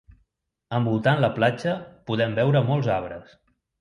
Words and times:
Envoltant 0.77 1.21
la 1.25 1.29
platja, 1.37 1.75
podem 2.11 2.35
veure 2.41 2.67
molts 2.71 2.91
arbres. 2.95 3.37